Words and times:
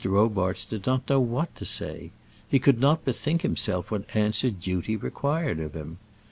Robarts 0.03 0.65
did 0.65 0.87
not 0.87 1.07
know 1.07 1.19
what 1.19 1.53
to 1.57 1.63
say; 1.63 2.09
he 2.49 2.57
could 2.57 2.79
not 2.79 3.05
bethink 3.05 3.43
himself 3.43 3.91
what 3.91 4.15
answer 4.15 4.49
duty 4.49 4.95
required 4.95 5.59
of 5.59 5.75
him. 5.75 5.99